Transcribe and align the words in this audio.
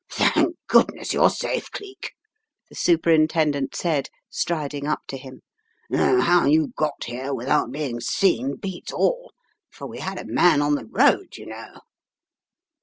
"Thank 0.09 0.55
goodness 0.67 1.13
you're 1.13 1.29
safe, 1.29 1.69
Cleek!" 1.69 2.13
the 2.69 2.75
Superintendent 2.75 3.75
said, 3.75 4.09
striding 4.31 4.87
up 4.87 5.01
to 5.09 5.15
him, 5.15 5.41
"though 5.91 6.19
how 6.21 6.45
you 6.45 6.69
got 6.75 7.03
here, 7.03 7.31
without 7.35 7.71
being 7.71 7.99
seen 7.99 8.55
beats 8.55 8.91
all, 8.91 9.31
for 9.69 9.85
we 9.85 9.99
had 9.99 10.17
a 10.17 10.25
man 10.25 10.59
on 10.59 10.73
the 10.73 10.85
road 10.87 11.37
you 11.37 11.45
know." 11.45 11.81